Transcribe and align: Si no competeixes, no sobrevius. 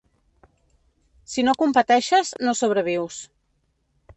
Si 1.33 1.45
no 1.49 1.55
competeixes, 1.61 2.33
no 2.49 2.57
sobrevius. 2.63 3.19